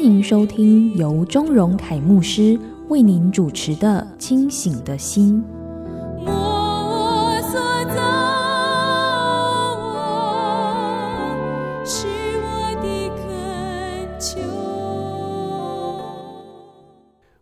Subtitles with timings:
[0.00, 5.44] 欢迎收听由钟荣凯牧师为您主持的《清醒的心》。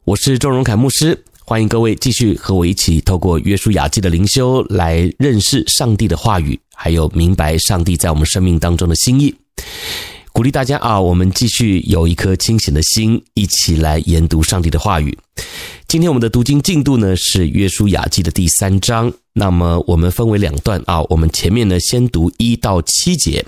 [0.04, 9.32] 我是钟荣凯牧师，欢迎各位继续和我一起透过约书亚记的灵修来认识上帝的话语，还有明白上帝在我们生命当中的心意。
[10.32, 15.18] 鼓励大家啊，我们继续有一颗清醒的心，一起来研读上帝的话语。
[15.86, 23.44] 今天我们的读经进度呢是约书亚记的第三章，那么我们分为两段啊，我们前面呢先读一到七节。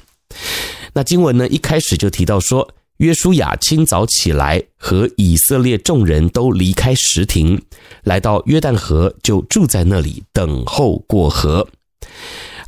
[0.92, 2.69] 那经文呢一开始就提到说。
[3.01, 7.58] 约书亚清早起来，和以色列众人都离开石亭，
[8.05, 11.67] 来到约旦河，就住在那里等候过河。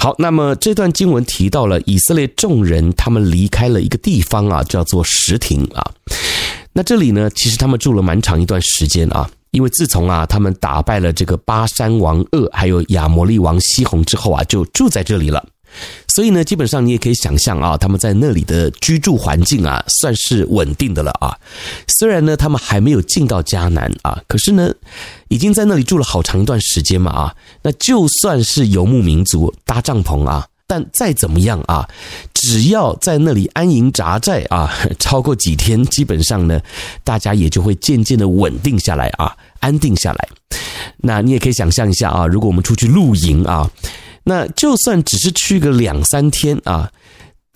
[0.03, 5.93] 好，那么这段经文提到了以色列众人，他们离开了一个地方啊，叫做石亭啊。
[6.73, 15.47] 那这里呢，其实他们住了蛮长一段时间啊，因为自从啊他们打败了这个巴山王鄂，还有亚摩利王西宏之后啊，就住在这里了。
[16.15, 21.35] 所以呢，基本上你也可以想象啊，他们在那里的居住环境啊，算是稳定的了啊。
[21.89, 24.75] 虽然呢，他们还没有进到迦南啊，可是呢，
[25.29, 27.35] 已经在那里住了好长一段时间嘛啊。
[27.63, 31.89] 那就算是游牧民族搭帐篷啊，但再怎么样啊，
[32.35, 36.61] 只要在那里安营扎寨啊，超过几天，基本上呢，
[37.03, 40.29] 大家也就会渐渐的稳定下来啊，安定下来。
[40.99, 43.71] 那你也可以想象一下啊，如果我们出去露营啊。
[44.25, 46.91] 那就算只是去个两三天啊，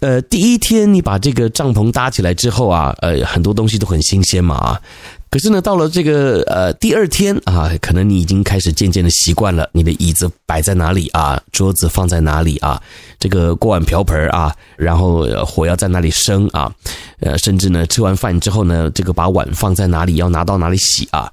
[0.00, 4.81] 呃，第一天你把这个帐篷搭起来之后啊，呃，很多东西都很新鲜嘛啊。
[5.28, 12.81] 可是呢，到了这个呃第二天啊，可能你已经开始渐渐的习惯了，你的椅子摆在哪里啊，桌子放在哪里啊，
[13.19, 16.72] 这个锅碗瓢盆啊，然后火要在哪里生啊，
[17.21, 21.31] 呃，甚至呢吃完饭之后呢，这个把碗放在哪里，要拿到哪里洗啊。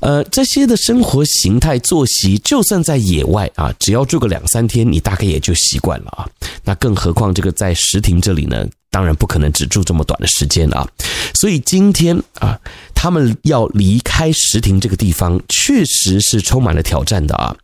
[0.00, 6.28] 呃，这些的生活形态、作息，就算在野外啊，只要住个两三天，你大概也就习惯了啊。
[6.64, 10.88] 那更何况这个在石亭这里呢，当然不可能只住这么短的时间啊。
[11.34, 12.58] 所以今天啊，
[12.94, 17.54] 他们要离开石亭这个地方，确实是充满了挑战的啊。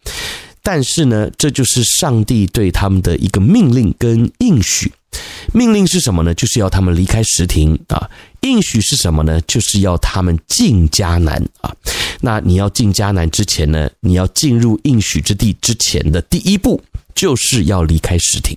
[0.62, 4.92] 但是呢，这就是上帝对他们的一个命令跟应许。
[5.54, 6.34] 命令是什么呢？
[6.34, 8.10] 就是要他们离开石亭啊。
[8.42, 9.40] 应许是什么呢？
[9.42, 11.74] 就是要他们进迦南啊。
[12.20, 16.80] 那你要进迦南之前呢，你要进入应许之地之前的第一步，
[17.14, 18.56] 就是要离开石亭。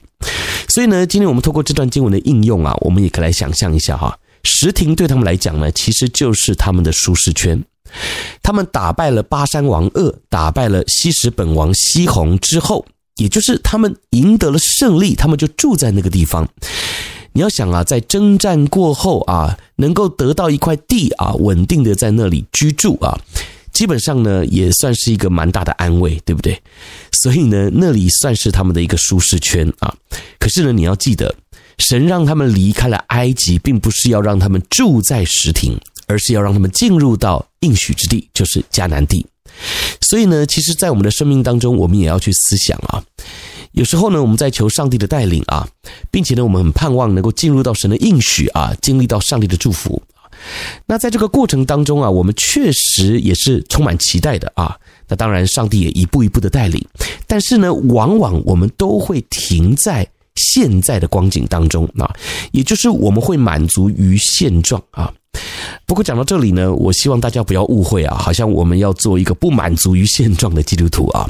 [0.67, 7.63] 所以呢，今天我们透过这段经文的应用啊，我们也可以来想象一下哈，石亭对他们来讲呢，其实就是他们的舒适圈。
[8.43, 16.47] 他们打败了巴山王鄂，打败了西什本王西宏之后，也就是他们赢得了胜利，他们就住在那个地方。
[17.33, 23.17] 你要想啊，在征战过后啊，能够得到一块地啊，稳定的在那里居住啊，
[23.71, 26.59] 基本上呢，也算是一个蛮大的安慰，对不对？
[27.11, 29.93] 所以呢，那里算是他们的一个舒适圈啊。
[30.39, 31.33] 可是呢，你要记得，
[31.77, 39.25] 神让他们离开了埃及，并不是要让他们住在石亭，而是要让他们进入到应许之地，就是迦南地。
[40.01, 43.03] 所以呢，其实，在我们的生命当中，我们也要去思想啊。
[43.71, 45.67] 有时候呢，我们在求上帝的带领啊，
[46.09, 50.01] 并且呢，我们很盼望能够进入到神的应许啊，经历到上帝的祝福。
[50.85, 54.75] 那在这个过程当中啊，我们确实也是充满期待的啊。
[55.07, 56.83] 那当然，上帝也一步一步的带领，
[57.27, 62.09] 但是呢，往往我们都会停在现在的光景当中啊，
[62.51, 65.13] 也就是我们会满足于现状啊。
[65.85, 71.29] 不过讲到这里呢，我希望大家不要误会啊，好像我们要做一个不满足于现状的基督徒啊。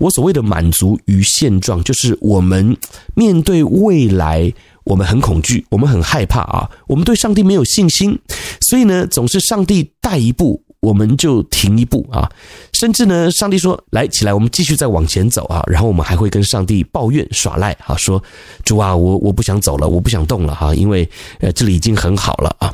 [0.00, 2.74] 我所谓的满足于现状，就是我们
[3.14, 4.50] 面对未来，
[4.84, 8.18] 我们很恐惧，我们很害怕啊，我们对上帝没有信心，
[8.62, 12.26] 所以呢，总是上帝带一步，我们就停一步啊，
[12.72, 18.22] 甚至呢，上帝说来起来，我们继续再往前走啊，然后我们还会跟上帝抱怨耍赖啊，说
[18.64, 21.06] 主啊，我我不想走了，我不想动了哈，因为
[21.40, 22.72] 呃这里已经很好了啊，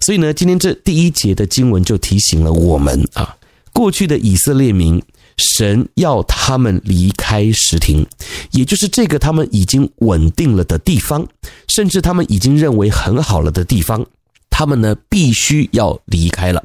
[0.00, 3.36] 所以呢，今天这第一节的经文就提醒了我们啊，
[3.74, 5.02] 过去的以色列民。
[5.42, 8.06] 神要他们离开石亭，
[8.52, 11.26] 也就是这个他们已经稳定了的地方。
[11.68, 14.04] 甚至他们已经认为很好了的地方，
[14.50, 16.62] 他们呢必须要离开了。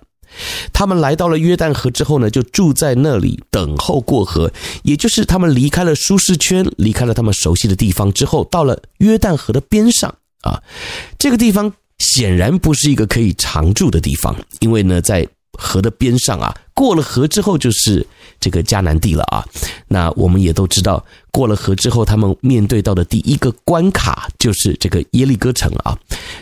[0.74, 4.52] 他们来到了约旦河之后呢，就住在那里等候过河，
[4.84, 10.62] 也就是他们离开了舒适圈，离开了他们熟悉的地方之后，到了约旦河的边上啊，
[11.18, 15.28] 这个地方显然不是一个可以常住的地方，因为呢，在
[15.58, 18.06] 河的边上啊，过了河之后就是
[18.40, 19.44] 这个迦南地了啊。
[19.88, 25.98] 那我们也都知道，过了河之后，他们面对到的第一个关卡就是这个耶利哥城啊。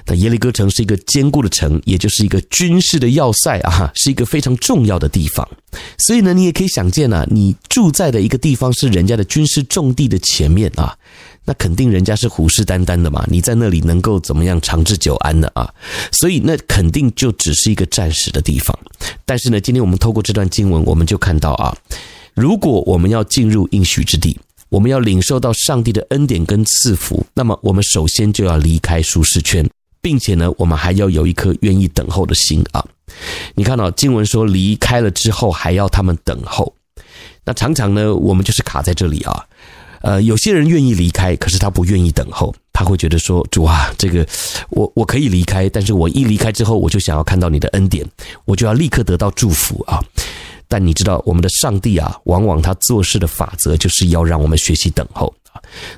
[0.06, 5.48] 那耶利哥城是一个坚固的城，也就是一个军事的要塞啊，是一个非常重要的地方。
[5.98, 10.98] 所以呢，你也可以想见啊，你住在的一个地方是人家的军事重地的前面啊。
[11.46, 15.72] 那肯定人家是虎视眈眈的嘛，你在那里能够怎么样长治久安呢啊？
[16.12, 18.78] 所以那肯定就只是一个暂时的地方。
[19.26, 21.78] 但是呢，今天我们透过这段经文，我们就看到啊，
[22.34, 24.38] 如果我们要进入应许之地，
[24.70, 29.70] 我们要领受到上帝的恩典跟赐福，那么我们首先就要离开舒适圈，
[30.02, 32.84] 并且呢，我们还要有一颗愿意等候的心啊。
[33.54, 36.74] 你看到经文说离开了之后还要他们等候，
[37.46, 39.46] 那常常呢，我们就是卡在这里啊。
[40.02, 42.54] 呃，有些人愿意离开，可是他不愿意等候。
[42.72, 44.28] 他会觉得说：“主啊，这个
[44.70, 48.06] 我我可以离开，但是我一离开之后，我就想要看到你的恩典，
[48.44, 50.04] 我就要立刻得到祝福啊！”
[50.68, 55.34] 但你知道，我们的上帝啊，往往他做事的法则就是要让我们学习等候。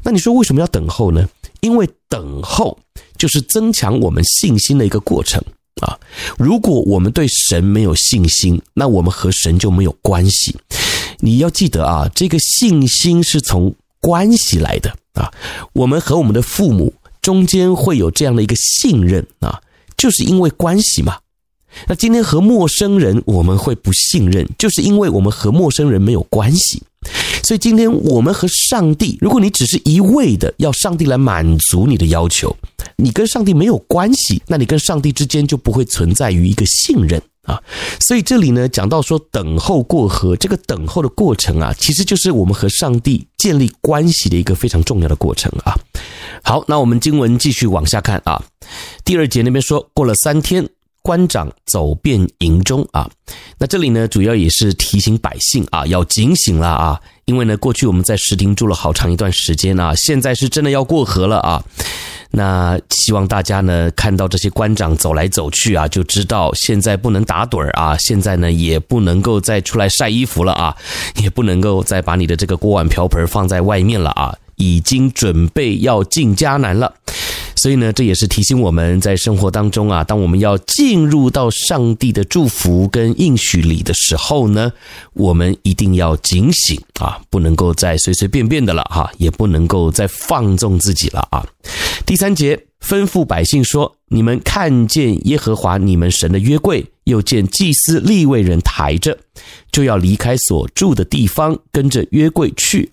[0.03, 1.27] 那你说为什么要等候呢？
[1.61, 2.77] 因为等候
[3.17, 5.43] 就是增强我们信心的一个过程
[5.81, 5.97] 啊。
[6.37, 10.55] 如果我们对神没有信心，那我们和神就没有关系。
[11.19, 13.73] 你要记得啊，这个信心是从
[14.07, 15.29] 关系来的啊，
[15.73, 19.59] 我们和我们的父母中间会有这样的一个信任啊，
[19.97, 21.17] 就是因为关系嘛。
[21.89, 26.81] 那今天和陌生人我们会不信任，就是因为我们和陌生人没有关系。
[27.43, 32.55] 所以今天我们和上帝，如果你只是一味的要上帝来满足你的要求，
[32.95, 37.21] 你跟上帝没有关系，那你跟上帝之间就不会存在于一个信任。
[37.47, 37.63] 啊，
[38.01, 45.73] 所以这里呢，讲到说等候过河，这个等候的过程啊，其实就是我们和上帝建立关系的一个非常重要的过程啊。
[46.43, 48.43] 好，那我们经文继续往下看啊。
[49.05, 50.67] 第二节那边说，过了三天，
[51.01, 53.09] 官长走遍营中啊。
[53.57, 61.61] 那这里呢，主要也是提醒百姓啊，要警醒了啊，因为呢，过去我们在石亭住了好长一段时间啊，现在是真的要过河了啊。
[62.31, 70.73] 那希望大家呢，看到这些官长走来走去啊，就知道现在不能打盹儿啊，现在呢也不能够再出来晒衣服了啊，
[71.21, 76.93] 也不能够再把你的这个锅碗瓢盆放在外面了啊，已经准备要进迦南了。
[77.57, 84.71] 所以呢，这也是提醒我们在生活当中啊，当我们要进入到上帝的祝福跟应许里的时候呢，
[85.13, 91.45] 我们一定要警醒啊，不能够再随随便便的了哈，也不能够再放纵自己了啊。
[92.05, 99.17] 第三节吩咐百姓说：“你们看见耶和华你们神的约柜，又见祭司利未人抬着，
[99.71, 102.89] 就要离开所住的地方，跟着约柜去。”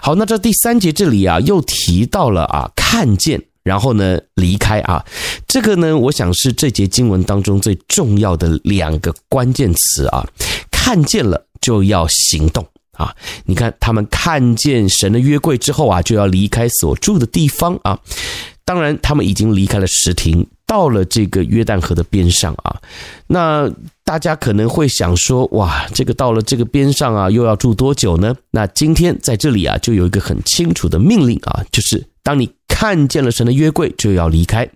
[0.00, 3.42] 好，那这第三节这里啊，又提到了啊，看见。
[3.62, 5.04] 然后呢，离开啊，
[5.46, 10.26] 这个呢，我想是这节经文当中最重要的两个关键词啊。
[10.70, 13.14] 看见了就要行动啊！
[13.44, 17.96] 你看，他们看见神的约柜之后啊，就要离开所住的地方啊。
[18.64, 22.80] 当然，他们已经离开了石亭，到了这个约旦河的边上啊。
[23.26, 23.70] 那
[24.02, 28.34] 大家可能会想说，哇，这个到了这个边上啊，又要住多久呢？
[28.50, 32.50] 那今天在这里啊，就有一个很清楚的命令啊，就是当你。
[32.80, 34.66] 看见了神的约柜就要离开，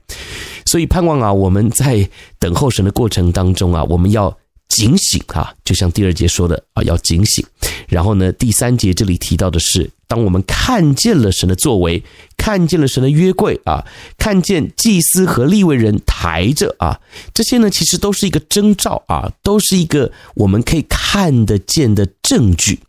[0.67, 2.07] 所以盼望啊，我们在
[2.39, 4.37] 等候神的过程当中啊，我们要
[4.69, 7.43] 警醒啊，就像第二节说的啊，要警醒。
[7.89, 12.03] 然后呢，第三节这里提到的是，当我们看见了神的作为，
[12.37, 13.83] 看见了神的约柜啊，
[14.19, 17.01] 看见祭司和利未人抬着啊，
[17.33, 22.81] 这些呢，其实都是一个征兆啊，都是一个我们可以看得见的证据。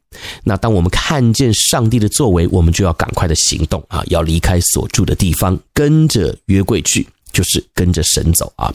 [0.43, 8.73] 那当我们看见上帝的作为，我们就要赶快的行动啊，要离开所住的地方，跟着约柜去，就是跟着神走啊。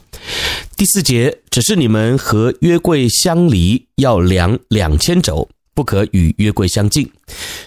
[0.76, 7.10] 第四节，只是你们和约柜相离，要量两千肘，不可与约柜相近，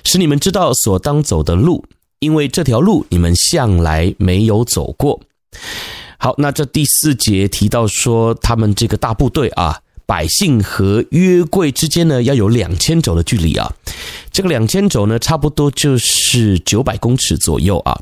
[0.03, 1.86] 使你们知道所当走的路，
[2.20, 5.22] 因为这条路你们向来没有走过。
[6.18, 9.80] 好，那这第四节提到说，他们这个大部队啊。
[10.13, 13.74] 百姓和约柜之间呢，要有两千肘的距离啊。
[14.32, 18.00] 这个两千肘呢，差不多就是九百公尺左右啊。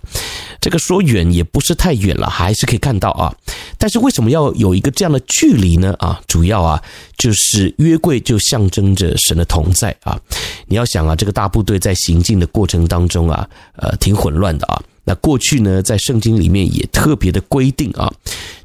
[0.60, 3.34] 这个说远也不是太远了，还是可以看到啊。
[3.77, 5.96] 但是为什么要有一个这样的距离呢？
[6.00, 6.84] 啊，主要啊，
[7.18, 10.20] 就是约柜就象征着神的同在啊。
[10.68, 14.84] 你要想啊，这个大部队在行进的过程当中啊，呃，挺混乱的啊。
[15.06, 18.12] 那过去呢，在圣经里面也特别的规定啊，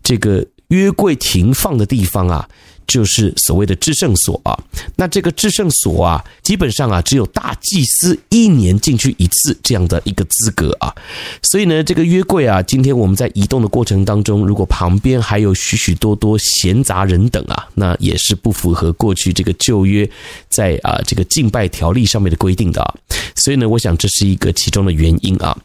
[0.02, 2.48] 这个约柜停放的地方啊。
[2.86, 4.56] 就是所谓的至圣所啊，
[4.96, 10.94] 那这个至圣所啊，基本上啊，只有大祭司一年进去一次这样的一个资格啊，
[11.42, 20.08] 所以呢，这个约柜啊，今天我们在移动的过程当中，如果旁边还有许许多多闲杂人等啊，那也是不符合过去这个旧约
[20.48, 22.94] 在啊这个敬拜条例上面的规定的啊，
[23.34, 25.56] 所以呢，我想这是一个其中的原因啊。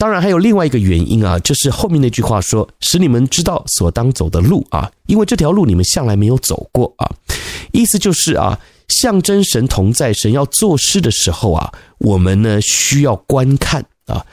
[0.00, 7.04] 当然还有另外一个原因啊，就是后面那句话说，使你们知道所当走的路啊，因为这条路你们向来没有走过啊。
[7.70, 14.24] 意思就是啊，象征神同在，神要做事的时候啊，我们呢需要观看啊，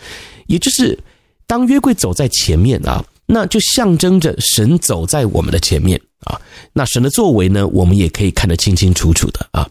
[0.46, 0.98] 也就是
[1.46, 6.40] 当约柜走在前面啊，那就象征着神走在我们的前面啊。
[6.72, 9.70] 那神的作为呢，我们也可以看得清清楚楚的啊。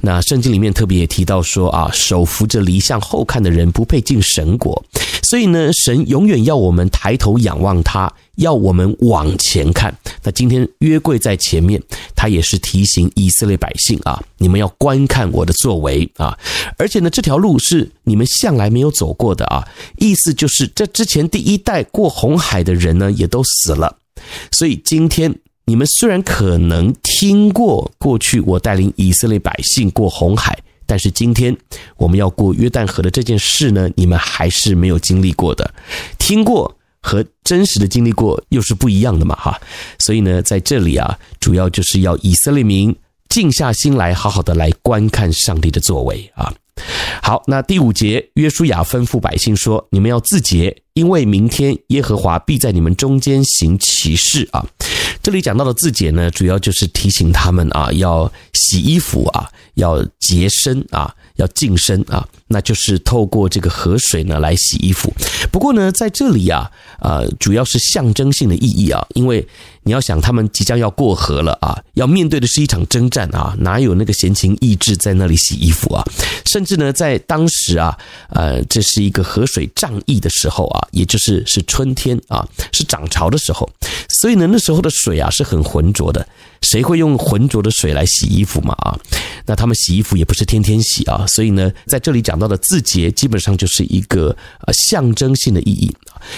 [0.00, 4.84] 那圣经里面特别也提到说啊，手扶着犁向后看的人不配进神国。
[5.28, 9.94] 所以呢，神永远要我们抬头仰望他，要我们往前看。
[10.22, 11.82] 那今天约柜在前面，
[12.16, 16.34] 他也是提醒以色列百姓啊，你们要观看我的作为啊。
[16.78, 19.68] 而且呢，这条路是你们向来没有走过的啊。
[19.98, 23.98] 意思就是，这之前第一代过红海的人呢，也都死了。
[24.52, 25.34] 所以今天
[25.66, 30.58] 你们虽然可能听过过去我带领以色列百姓过红海。
[30.88, 31.54] 但是今天
[31.98, 35.70] 我们要过约旦河的这件事呢，你们还是没有经历过的，
[36.18, 39.60] 听过和真实的经历过又是不一样的嘛，哈。
[39.98, 42.96] 所以呢，在这里啊，主要就是要以色列民
[43.28, 46.50] 静下心来，好好的来观看上帝的作为啊。
[47.22, 54.64] 好，那第五节，约书亚吩咐百姓说：“你们要自洁，因为明天耶和华必在你们中间行奇事啊。”
[55.28, 65.12] 这里讲到的自洁呢，主要就是提醒他们啊，要洗衣服啊，要洁身啊，要净身啊，那就是透过这个河水呢来洗衣服。
[65.52, 69.46] 不过呢，在这里啊，呃，主要是象征性的意义啊，因为。
[69.84, 76.04] 你要想，他们即将要过河了啊，要面对的是一场征战啊，哪有那个闲情逸致在那里洗衣服啊？
[76.44, 77.96] 甚至呢，在当时啊，
[78.28, 83.66] 呃，这是一个河水涨溢的时候啊，也就是是春天啊，是涨潮的时候，
[84.20, 86.28] 所以呢，那时候的水啊是很浑浊的。
[86.62, 88.74] 谁会用浑浊的水来洗衣服嘛？
[88.80, 88.98] 啊，
[89.46, 94.36] 那他们洗衣服也不是天天洗啊，所以呢，在这里讲到的自洁，基本上就是一个
[94.66, 95.94] 呃象征性的意义，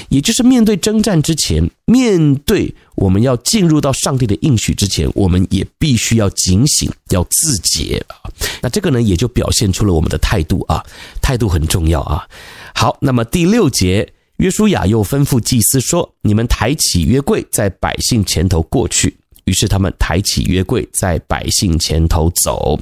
[0.09, 8.31] 也就是面对征战之前，面对我们要进入到上帝的应许之前，我们也必须要警醒，要自洁啊。
[8.63, 10.85] 那这个呢，也就表现出了我们的态度啊，
[11.23, 12.27] 态度很重要啊。
[12.75, 19.17] 好，那么第六节，约书亚又吩咐祭司说：“你们抬起约柜，在百姓前头过去。”
[19.51, 22.79] 于是他们抬起约柜，在百姓前头走。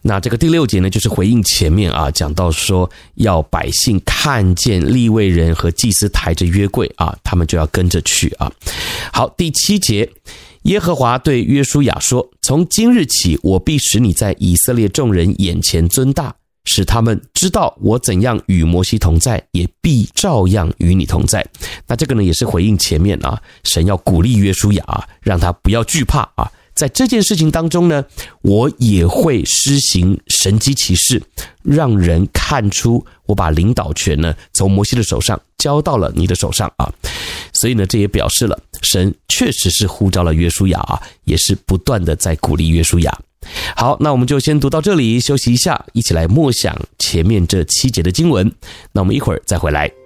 [0.00, 8.50] 那这个第六节呢，就是回应前面啊，讲到说要百姓看见立位人和祭司抬着约柜啊，他们就要跟着去啊。
[9.12, 10.08] 好，第七节，
[10.62, 16.34] 耶和华对约书亚说：“从今日起，我必使你在以色列众人眼前尊大。”
[16.66, 21.44] 使他们知道我怎样与摩西同在，也必照样与你同在。
[21.86, 26.52] 那这个呢，也是回应前面啊，神要鼓励约书亚啊，让他不要惧怕啊。
[26.74, 28.04] 在这件事情当中呢，
[28.42, 31.22] 我也会施行神迹奇事，
[31.62, 36.92] 让人看出我把领导权呢从摩西的手上交到了你的手上啊。
[37.54, 43.18] 所以呢，这也表示了神确实是呼召了约书亚啊，也是不断的在鼓励约书亚。
[43.76, 48.50] 好，那我们就先读到这里，休息一下，一起来默想前面这七节的经文。
[48.92, 50.05] 那我们一会儿再回来。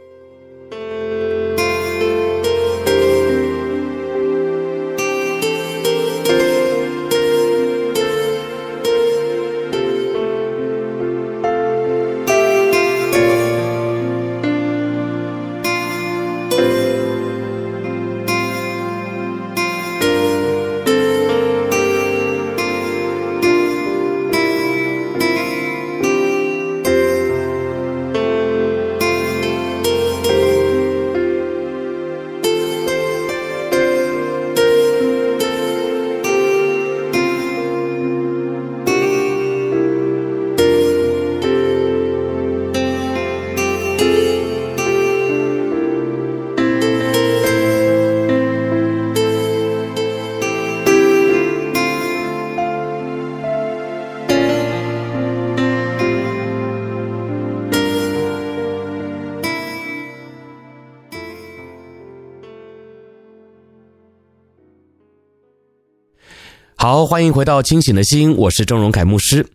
[67.06, 69.46] 欢迎回到清醒的心，我是钟荣凯牧师。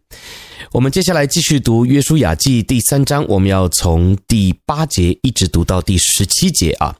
[0.71, 6.95] 我们接下来继续读《约书亚记》第三章，我们要从第八节一直读到第十七节啊。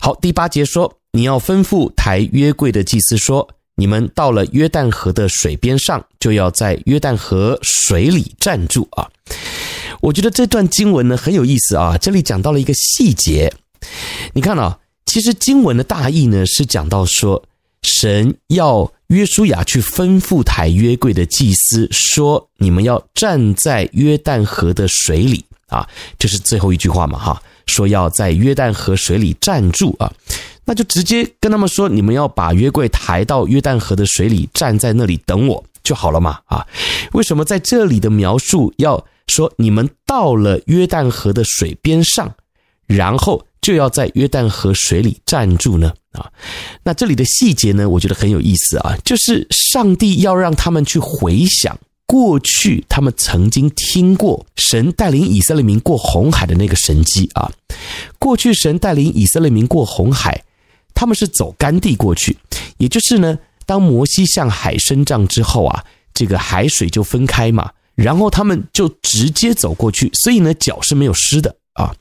[0.00, 9.08] 好，第八节说：“你要吩咐抬约柜的祭司说，你们到了约旦河的水边上，就要在约旦河水里站住啊。”
[10.00, 13.52] 我觉得这段经文呢很有意思啊，这里讲到了一个细节。
[14.32, 17.44] 你看啊，其实经文的大意呢是讲到说，
[17.82, 18.92] 神要。
[19.08, 25.44] 约书亚去吩咐抬约柜的祭司说：“你们要站在约旦河的水里。
[25.68, 30.12] 啊，这是最后一句话嘛，哈，说要在约旦河水里站住啊，
[30.64, 36.64] 那就直接跟他们说，你们要把约柜抬到约旦河的水里，站在那里等我就好了嘛，啊，
[37.14, 42.32] 为什么在这里的描述要说你们到了约旦河的水边上，
[42.86, 46.30] 然后就要在约旦河水里站住呢？”啊，
[46.82, 57.50] 那这里的细节呢，我觉得很有意思啊，就是上帝要让他们去回想过去他们曾经听过神带领以色列民过红海的那个神迹啊。
[58.18, 60.42] 过去神带领以色列民过红海，
[60.94, 62.36] 他们是走干地过去，
[62.78, 71.94] 也就是呢，当摩西向海伸杖之后啊，这个海水就分开嘛，然后他们就直接走过去，所以呢，脚是没有湿的啊。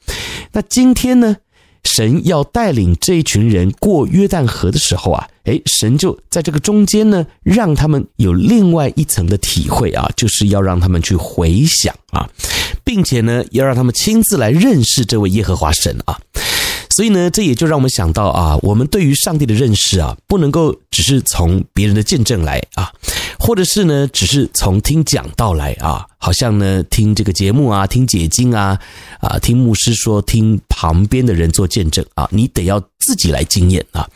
[0.52, 1.38] 那今天呢？
[1.86, 12.28] 神要带领这一群人过约旦河的时候啊，哎，神就在这个中间呢，让他们有另外一层的体会啊，就是要让他们去回想啊，
[12.84, 16.20] 并且呢，要让他们亲自来认识这位耶和华神啊。
[16.96, 22.90] 所以呢，这也就让我们想到啊，我们对于上帝的认识啊，不能够只是从别人的见证来啊，
[23.38, 28.80] 或者是呢，只是从听讲道来啊，好像呢，听这个节目啊，听解经啊，
[29.20, 34.10] 啊，听牧师说，听旁边的人做见证啊，你得要自己来经验啊。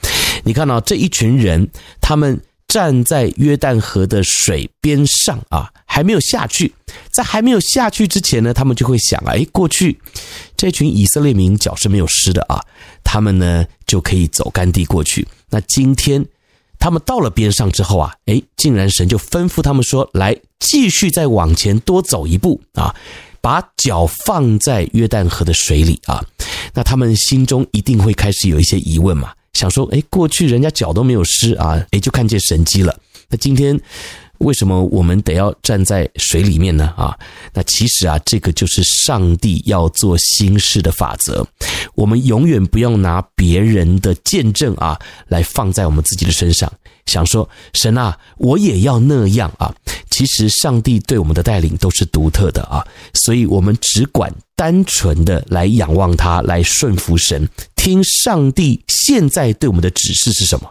[0.45, 1.69] 你看到这一群人，
[1.99, 2.39] 他们。
[2.69, 6.71] 站在约旦河的水边上啊，还没有下去。
[7.11, 9.99] 在还没有下去之前呢，他们就会想啊，诶，过去
[10.55, 12.63] 这群以色列民脚是没有湿的啊，
[13.03, 15.27] 他们呢就可以走干地过去。
[15.49, 16.23] 那今天
[16.77, 22.95] 他们到了边上之后啊，诶，竟然神就吩咐他们说，来继续再往前多走一步啊，
[23.41, 26.23] 把脚放在约旦河的水里啊。
[26.73, 29.33] 那他们心中一定会开始有一些疑问嘛。
[29.53, 32.97] 想说，哎，过去人家脚都没有湿啊，哎，就看见神迹了。
[33.27, 33.77] 那今天
[34.39, 36.93] 为什么我们得要站在水里面呢？
[36.97, 37.17] 啊，
[37.53, 41.45] 那其实啊，这个就是上帝要做新事的法则。
[41.95, 44.97] 我们永远不要拿别人的见证啊
[45.27, 46.71] 来放在我们自己的身上，
[47.05, 49.73] 想说神啊，我也要那样啊。
[50.09, 57.47] 其实上帝对我们的带领都是独特的啊，所以我们只管单纯的来仰望他，来顺服神。
[57.75, 60.69] 听上帝现在对我们的指示是什么？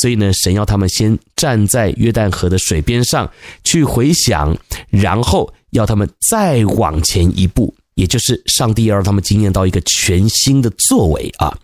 [0.00, 3.30] 所以呢，神要他们先站在约旦河的水边上
[3.64, 4.56] 去回想，
[4.90, 11.56] 然后要他们再往前一步，也就是上帝要让他们经验到一个全新的作为啊。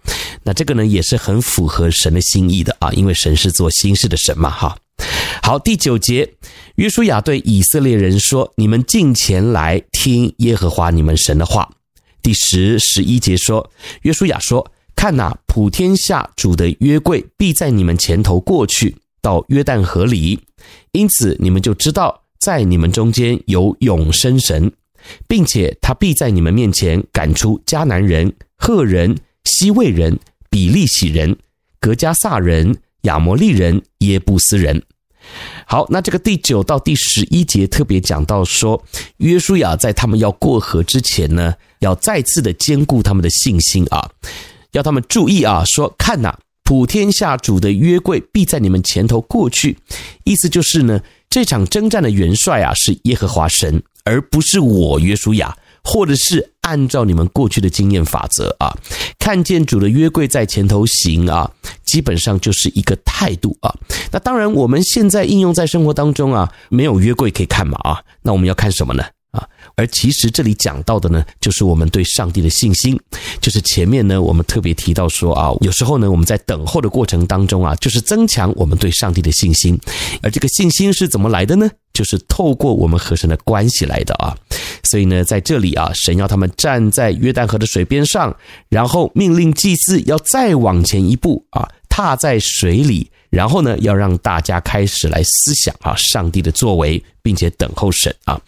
[0.43, 4.77] 那这个呢，也是很符合神的心意的啊，因为神是做新事的神嘛，哈。
[5.43, 6.29] 好，第九节，
[6.77, 11.71] 约书亚对以色列人说：“你们近前来听耶和华你们神的话。”
[12.23, 13.71] 第十、十一节说，
[14.03, 14.71] 约书亚说。
[15.05, 20.41] 看呐，普天下主的约柜必在你们前头过去，到约旦河里，
[20.93, 24.73] 因此你们就知道，在你们中间有永生神，
[25.29, 29.15] 并且他必在你们面前赶出迦南人、赫人、
[29.45, 31.37] 希未人、比利洗人、
[31.79, 34.83] 格加撒人、亚摩利人、耶布斯人。
[35.67, 38.83] 好，那这个第九到第十一节特别讲到说，
[39.19, 44.11] 约书亚在他们要过河之前呢，要再次的坚固他们的信心啊。
[44.75, 45.65] 要他们注意啊！
[45.67, 49.79] 说看呐，普天下主的约柜必在你们前头过去，
[50.25, 58.77] 意思就是呢，这场征战的元帅啊是耶和华神，而不是我约书亚，或者是按照你们过去的经验法则啊，
[59.19, 61.49] 看见主的约柜在前头行啊，
[61.85, 63.73] 基本上就是一个态度啊。
[64.11, 69.05] 那当然，我们现在应用在生活当中啊，没有约柜可以看嘛啊，那我们要看什么呢？
[69.77, 72.99] 而其实这里讲到的呢，就是我们对上帝的信心。
[73.41, 79.79] 就是前面呢，我们特别提到说啊，有时候呢，我们在等候的过程当中啊，就是增强我们对上帝的信心。
[80.23, 81.71] 而这个信心是怎么来的呢？
[81.93, 84.37] 就是透过我们和神的关系来的啊。
[84.85, 88.35] 所以呢，在这里啊，神要他们站在约旦河的水边上，
[88.69, 93.11] 然后命令祭司要再往前一步啊，踏在水里。
[93.35, 98.41] 然后呢，要让大家开始来思想啊，上帝的作为，并且等候神啊。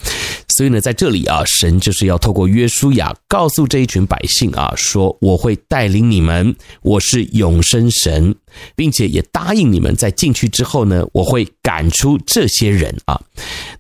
[0.57, 8.35] 所以呢，在这里啊，神就是要透过约书亚告诉这一群百姓啊，说我会带领你们，我是永生神，
[8.77, 13.21] 并且也答应你们在进去之后呢，我会赶出这些人啊。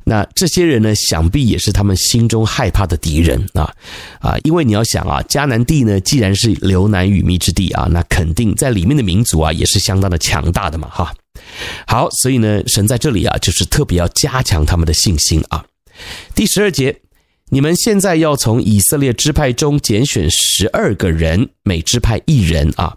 [0.08, 3.74] 那这些人呢，想必也是他们心中害怕的敌人啊
[4.20, 10.88] 啊，因为你要想啊，迦南地呢，既然是流难与密之地啊，那肯定在里面的民族啊，也是相当的强大的嘛。
[10.88, 11.12] 哈，
[11.88, 15.64] 好，所以呢，神在这里啊，就是特别要加强他们的信心啊。
[16.36, 17.00] 第十二节，
[17.50, 22.96] 你们现在要从以色列支派中拣选十二个人，每支派一人啊。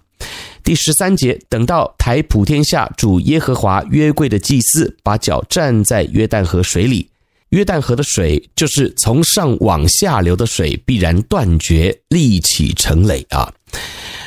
[0.70, 7.10] 第十三节，等到台普天下主耶和华约柜的祭司把脚站在约旦河水里，
[7.50, 13.52] 约旦河的水就是从上往下流的水，必然断绝，立起成垒啊。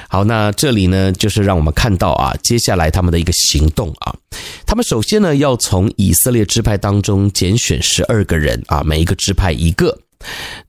[0.09, 4.13] 好，那这里呢，就是让我们看到啊，接下来他们的一个行动啊，
[4.67, 9.97] 他们首先呢，要从以色列支派当中拣选十二个人啊，每一个支派一个，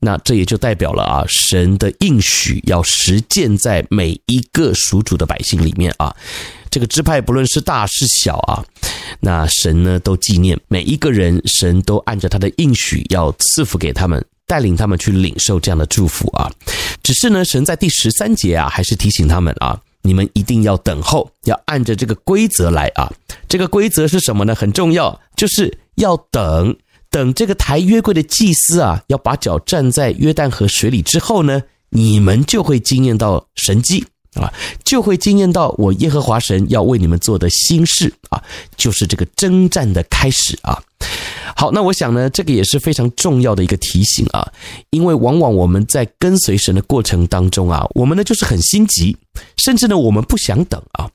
[0.00, 6.14] 那这也就代表了啊，神的应许要实践在每一个属主的百姓里面啊，
[6.70, 8.64] 这个支派不论是大是小啊，
[9.20, 14.24] 那神呢都纪念每一个人，神都按照他的应许要赐福给他们。
[14.46, 16.52] 带领他们去领受这样的祝福啊！
[17.02, 23.10] 只是呢，神在第十三节啊，还是提醒他们啊，你们一定要等候，要按着这个规则来啊。
[23.48, 24.54] 这个规则是什么呢？
[24.54, 26.76] 很重要，就是要等，
[27.14, 38.42] 等这个抬约柜的祭司啊，要把脚站在约旦河水里之后呢，你们就会惊艳到神迹啊，就会惊艳到我耶和华神要为你们做的新事啊，
[38.76, 40.82] 就是这个征战的开始啊。
[41.54, 44.50] 好，那我想呢，这个也是非常重要的一个提醒啊，
[44.90, 49.16] 因为往往我们在跟随神的过程当中啊，我们呢就是很心急，
[49.58, 51.08] 甚至呢我们不想等啊，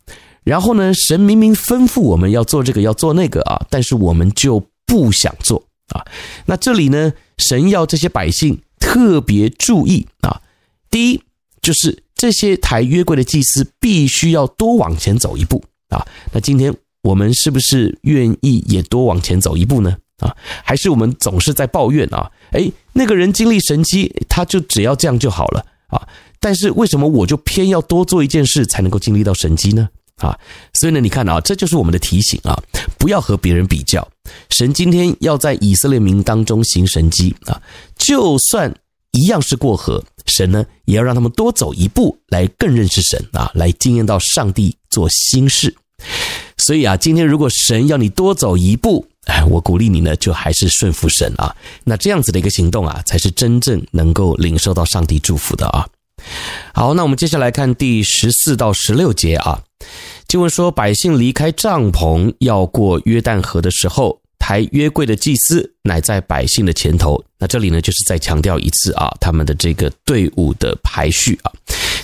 [0.45, 6.05] 然后呢，神明明吩咐我们要做这个要做那个啊，但是我们就不想做啊。
[6.45, 10.41] 那这里呢，神要这些百姓特别注意啊，
[10.89, 11.21] 第一
[11.61, 16.05] 就是这些抬约柜的祭司必须要多往前走一步啊。
[16.31, 19.97] 那今天我们是不是愿意也多往前走一步呢？
[20.19, 22.29] 啊，还是我们总是在抱怨啊？
[22.51, 26.07] 诶，那个人经历神迹，他就只要这样就好了啊。
[26.41, 29.89] 但是为什么我就偏要多做一件事才能够经历到神迹呢？
[30.19, 30.37] 啊，
[30.73, 32.57] 所以呢，你看啊，这就是我们的提醒啊，
[32.97, 34.07] 不要和别人比较。
[34.49, 37.61] 神今天要在以色列民当中行神迹啊，
[37.97, 38.73] 就算
[39.11, 45.75] 一样是过河，神呢也要让他们多走一步，来更认识神啊，来经验到上帝做新事。
[46.57, 51.55] 所以啊，今天如果神要你多走一步，哎，我鼓励你呢，就还是顺服神啊。
[51.83, 55.87] 那这样子的一个行动啊，才是真正能够领受到上帝祝福的啊。
[56.73, 59.61] 好，那我们接下来看第十四到十六节啊。
[60.27, 67.23] 经文说，百姓离开帐篷要过约旦河的时候，抬约柜的祭司乃在百姓的前头。
[67.39, 71.51] 那这里呢，就是再强调一次啊，他们的这个队伍的排序啊。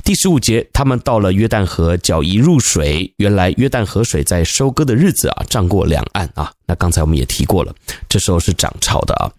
[0.03, 6.51] 第十五节，他们到了约旦河，脚一入水，原来约旦河水在收割的日子啊，涨过两岸啊。
[6.65, 7.73] 那刚才我们也提过了，
[8.07, 9.29] 这时候是涨潮的啊。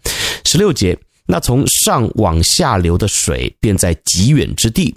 [0.45, 0.97] 十六节，
[1.27, 4.95] 那从上往下流的水，便在极远之地，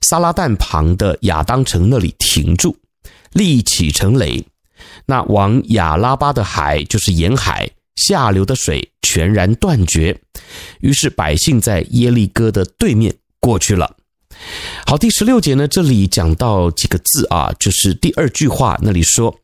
[0.00, 2.76] 撒拉旦旁的亚当城那里停住，
[3.32, 4.44] 立起成垒。
[5.04, 10.18] 那往亚拉巴的海，就是沿海下流的水，全然断绝。
[10.80, 13.94] 于是百姓在耶利哥的对面过去了。
[14.86, 19.34] 好，第十六节呢，这里讲到几个字啊，就是第二句话那里说，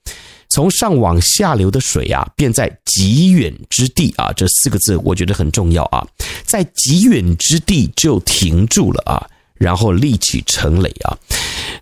[0.52, 6.06] 从上往下流的水啊，便在极远之地啊，这四个字我觉得很重要啊，
[6.44, 11.16] 在极远之地就停住了啊，然后立起成垒啊。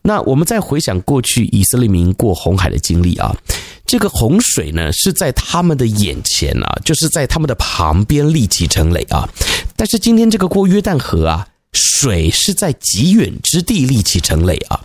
[0.02, 3.36] 那我们再回想过去以色列民过红海的经历啊，
[3.84, 9.28] 这个洪水呢是在他们的眼前啊，就是在他们的旁边立起成垒啊，
[9.76, 11.48] 但是今天这个过约旦河啊。
[11.72, 14.80] 水是在极远之地立起成垒啊，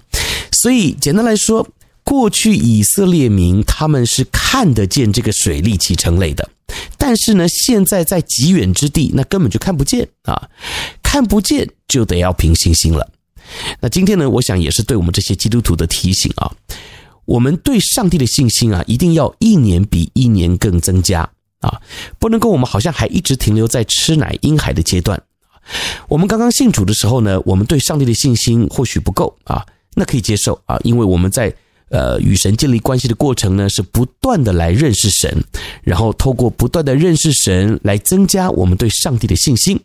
[0.51, 1.67] 所以简单来说，
[2.05, 6.47] 过去以色列民他们是看得见这个水力起成类的，
[6.97, 10.49] 但是呢，现在在极远之地，那根本就看不见啊，
[11.01, 13.09] 看不见就得要凭信心了。
[13.81, 16.49] 那今天呢，我想也是对我们这些基督徒的提醒啊，
[17.25, 21.81] 我们对上帝的信心啊，一定要一年比一年更增加啊，
[22.19, 25.21] 不能够我们好像还一直停留在吃奶婴孩的阶段。
[26.07, 29.65] 我们刚刚信主的时候呢，我们对上帝的信心或许不够啊，
[29.95, 31.51] 那可以接受啊，因为我们在
[31.95, 35.43] 呃与神建立关系的过程呢，是不断的来认识神，
[35.81, 39.79] 然后透过不断的认识神来增加我们对上帝的信心。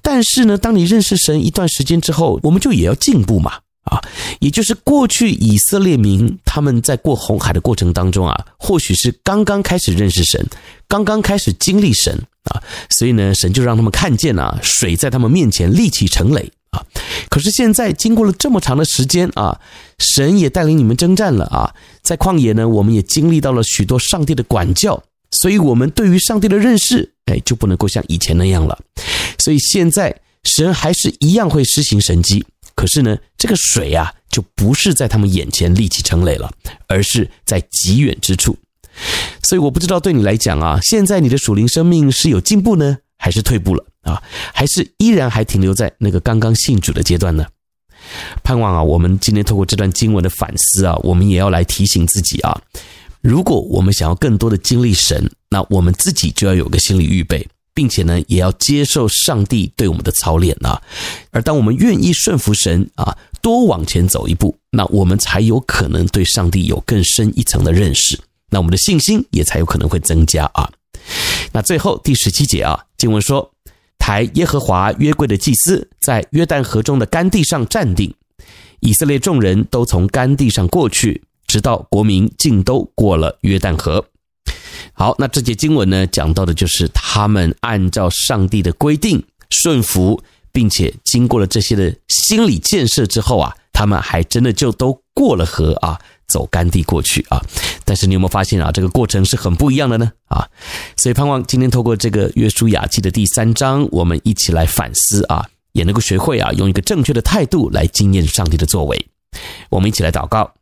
[0.00, 3.52] 但是呢，当你认识神一段时间之后，我们就也要进步嘛
[3.84, 4.00] 啊，
[4.40, 10.44] 也就是过去以色列民他们在过红海的过程当中啊，或许是刚刚开始认识神，
[10.86, 16.84] 刚刚开始经历神啊，所以呢，神就让他们看见啊，水在他们面前立起成垒啊。
[17.30, 19.58] 可是现在经过了这么长的时间啊，
[19.98, 28.78] 神也带领你们征战了啊，在旷野呢，我们也经历到了许多上帝的管教，所以我们对于上帝的认识，哎，就不能够像以前那样了。
[29.38, 32.44] 所以现在神还是一样会施行神迹。
[32.74, 36.50] 可是呢，这个水啊，就不是在他们眼前立起成垒了，
[36.88, 38.56] 而是在极远之处。
[39.42, 44.20] 所以我不知道对你来讲啊，现在你的属灵生命是有进步呢，还是退步了啊？
[44.52, 47.46] 还是依然还停留在那个刚刚信主的阶段呢？
[48.42, 52.60] 盼望啊，我们今天透过这段经文的反思啊，我们也要来提醒自己啊，
[53.20, 57.46] 如果我们想要更多的经历神，那我们自己就要有个心理预备。
[57.74, 60.78] 并且呢，也要接受上帝对我们的操练啊。
[61.30, 68.20] 而当我们愿意顺服神啊，多往前走一步，那我们才有可能对上帝有更深一层的认识。
[68.50, 70.70] 那我们的信心也才有可能会增加啊。
[71.50, 73.50] 那最后第十七节啊，经文说
[73.98, 78.14] ：“抬耶和华约柜的祭司在约旦河中的干地上站定，
[78.80, 84.06] 以色列众人都从干地上过去，直到国民尽都过了约旦河。”
[84.94, 97.40] 好，那这节经文呢，讲到的就是他们按照上帝的规定顺服，并且经过了这些的心理建设之后啊，他们还真的就都过了河啊，走干地过去啊。
[97.84, 100.12] 但是你有没有发现啊，这个过程是很不一样的呢？
[100.32, 100.48] 啊，
[100.96, 109.06] 所以盼望今天透过这个约书亚记的第三章，我们一起来反思啊，也能够学会啊，用一个正确的态度来经验上帝的作为。
[109.70, 110.52] 我们一起来祷告。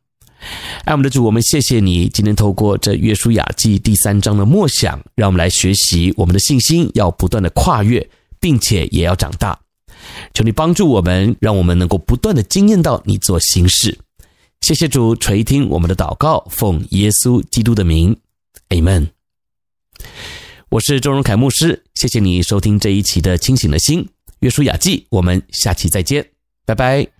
[0.84, 8.08] 爱我们的主，我们谢谢你今天透过这约书亚记第三章的默想，让我们来学习我们的信心要不断的跨越，
[8.40, 9.58] 并且也要长大。
[10.32, 13.98] 求你帮助我们，让我们能够不断的经验到你做新事。
[14.62, 18.16] 谢谢主垂听我们的祷告，奉耶稣基督的名
[18.70, 19.19] ，Amen。
[20.68, 24.08] 我是周荣凯牧师，谢谢你收听这一期的清醒的心
[24.40, 26.24] 约书雅记，我们下期再见，
[26.64, 27.19] 拜拜。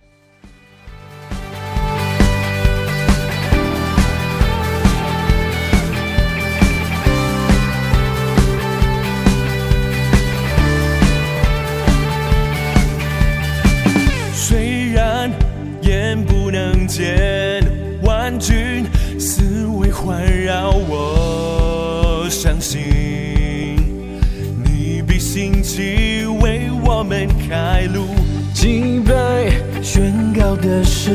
[30.01, 31.13] 宣高的神，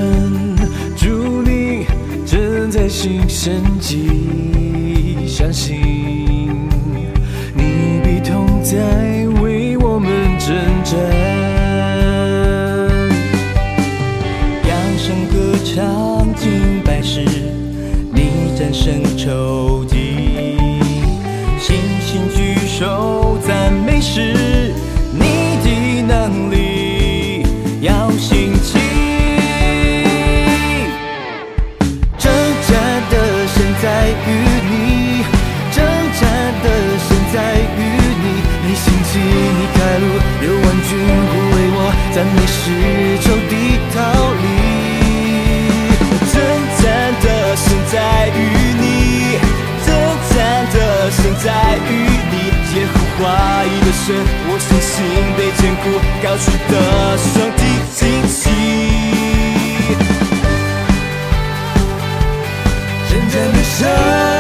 [0.97, 1.87] 主你
[2.25, 5.77] 正在新神静，相信
[7.53, 8.77] 你必同在
[9.43, 10.97] 为我们争战。
[14.69, 17.25] 扬声歌唱敬拜时，
[18.13, 19.97] 你战胜仇敌，
[21.59, 24.46] 信心举手赞美时。
[42.37, 42.55] 你始
[43.23, 43.55] 终的
[43.95, 43.97] 逃
[44.43, 44.45] 离，
[46.33, 46.35] 真
[46.77, 46.85] 正
[47.23, 47.95] 的神在
[48.29, 48.39] 于
[48.79, 48.85] 你，
[49.85, 49.89] 真
[50.31, 50.35] 正
[50.73, 50.77] 的
[51.11, 51.47] 神在
[51.89, 51.91] 于
[52.31, 52.35] 你，
[52.75, 53.19] 也和怀
[53.65, 54.07] 疑的神，
[54.49, 54.95] 我相信
[55.37, 55.85] 被坚固
[56.23, 56.73] 高举的
[57.17, 57.25] 上
[57.57, 57.61] 帝
[57.95, 58.45] 气息，
[63.09, 64.36] 真正的神。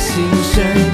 [0.00, 0.89] 心声。